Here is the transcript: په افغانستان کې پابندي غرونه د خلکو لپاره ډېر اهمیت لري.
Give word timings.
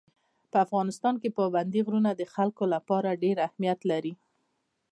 په 0.51 0.57
افغانستان 0.65 1.15
کې 1.21 1.35
پابندي 1.37 1.81
غرونه 1.87 2.11
د 2.15 2.21
خلکو 2.33 2.63
لپاره 2.73 3.19
ډېر 3.23 3.37
اهمیت 3.47 3.79
لري. 3.91 4.13